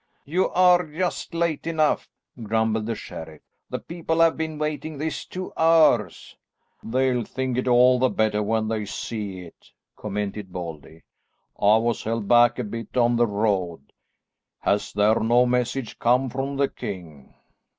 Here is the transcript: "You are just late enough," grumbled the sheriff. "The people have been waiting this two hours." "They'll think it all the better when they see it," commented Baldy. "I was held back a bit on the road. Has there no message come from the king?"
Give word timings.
"You 0.25 0.49
are 0.49 0.83
just 0.87 1.31
late 1.35 1.67
enough," 1.67 2.09
grumbled 2.41 2.87
the 2.87 2.95
sheriff. 2.95 3.43
"The 3.69 3.77
people 3.77 4.19
have 4.21 4.35
been 4.35 4.57
waiting 4.57 4.97
this 4.97 5.25
two 5.25 5.53
hours." 5.55 6.35
"They'll 6.81 7.23
think 7.23 7.55
it 7.59 7.67
all 7.67 7.99
the 7.99 8.09
better 8.09 8.41
when 8.41 8.67
they 8.67 8.85
see 8.85 9.41
it," 9.41 9.69
commented 9.95 10.51
Baldy. 10.51 11.03
"I 11.61 11.77
was 11.77 12.03
held 12.03 12.27
back 12.27 12.57
a 12.57 12.63
bit 12.63 12.97
on 12.97 13.15
the 13.15 13.27
road. 13.27 13.93
Has 14.61 14.91
there 14.91 15.19
no 15.19 15.45
message 15.45 15.99
come 15.99 16.31
from 16.31 16.57
the 16.57 16.67
king?" 16.67 17.35